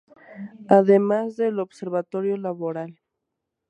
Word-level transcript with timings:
Además 0.67 1.37
del 1.37 1.59
Observatorio 1.59 2.35
Laboral. 2.35 2.99